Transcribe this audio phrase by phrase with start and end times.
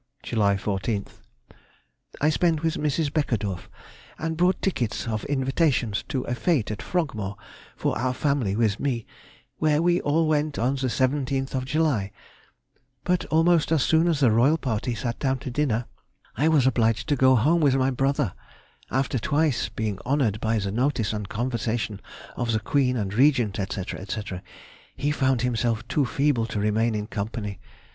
[0.23, 3.13] July 14th.—I spent with Mrs.
[3.13, 3.69] Beckedorff
[4.17, 7.35] and brought tickets of invitation to a fête at Frogmore,
[7.75, 9.05] for our family, with me;
[9.59, 12.11] where we all went on the 17th of July;
[13.03, 15.85] but almost as soon as the Royal party sat down to dinner
[16.35, 18.33] I was obliged to go home with my brother,
[18.89, 22.01] after having twice been honoured by the notice and conversation
[22.35, 24.21] of the Queen and Regent, &c., &c.
[24.95, 27.59] He found himself too feeble to remain in company.